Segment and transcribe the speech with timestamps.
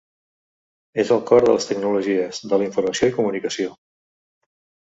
[1.03, 3.77] És el cor de les tecnologies, de la informació i comunicació.